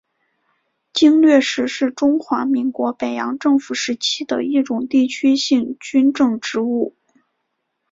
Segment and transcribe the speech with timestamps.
[0.93, 6.95] 经略使是中华民国北洋政府时期的一种地区性军政职务。